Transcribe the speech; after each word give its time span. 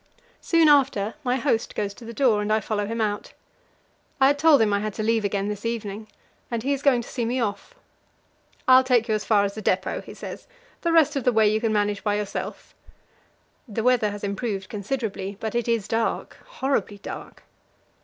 Soon 0.41 0.67
after, 0.67 1.13
my 1.23 1.35
host 1.35 1.75
goes 1.75 1.93
to 1.93 2.05
the 2.05 2.11
door, 2.11 2.41
and 2.41 2.51
I 2.51 2.59
follow 2.59 2.87
him 2.87 2.99
out. 2.99 3.33
I 4.19 4.25
had 4.25 4.39
told 4.39 4.59
him 4.59 4.73
I 4.73 4.79
had 4.79 4.95
to 4.95 5.03
leave 5.03 5.23
again 5.23 5.47
this 5.47 5.63
evening, 5.63 6.07
and 6.49 6.63
he 6.63 6.73
is 6.73 6.81
going 6.81 7.03
to 7.03 7.07
see 7.07 7.23
me 7.23 7.39
off. 7.39 7.75
"I'll 8.67 8.83
take 8.83 9.07
you 9.07 9.13
as 9.13 9.25
far 9.25 9.43
as 9.43 9.53
the 9.53 9.61
depot," 9.61 10.01
he 10.01 10.15
says; 10.15 10.47
"the 10.81 10.91
rest 10.91 11.15
of 11.15 11.23
the 11.23 11.31
way 11.31 11.47
you 11.47 11.61
can 11.61 11.71
manage 11.71 12.03
by 12.03 12.15
yourself." 12.15 12.73
The 13.67 13.83
weather 13.83 14.09
has 14.09 14.23
improved 14.23 14.69
considerably, 14.69 15.37
but 15.39 15.53
it 15.53 15.67
is 15.67 15.87
dark 15.87 16.37
horribly 16.47 16.97
dark. 16.97 17.43